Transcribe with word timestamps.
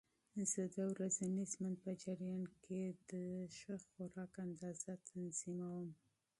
زه 0.51 0.61
د 0.75 0.77
ورځني 0.93 1.43
ژوند 1.53 1.75
په 1.83 1.91
جریان 2.03 2.43
کې 2.63 2.81
د 3.09 3.11
سنکس 3.57 4.35
اندازه 4.45 4.93
تنظیموم. 5.09 5.87